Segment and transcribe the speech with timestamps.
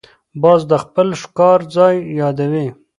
[0.41, 2.67] باز د خپل ښکار ځای یادوي